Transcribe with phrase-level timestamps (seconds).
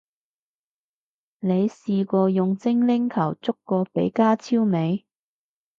[1.41, 5.05] 你試過用精靈球捉過比加超未？